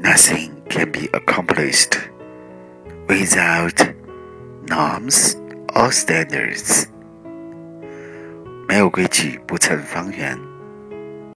[0.00, 1.98] Nothing can be accomplished
[3.06, 3.94] without
[4.66, 5.36] norms
[5.76, 6.86] or standards.